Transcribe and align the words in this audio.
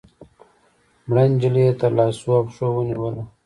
مړه 1.07 1.23
نجلۍ 1.31 1.63
يې 1.67 1.71
تر 1.81 1.91
لاسو 1.97 2.27
او 2.37 2.41
پښو 2.47 2.65
ونيوله 2.73 3.23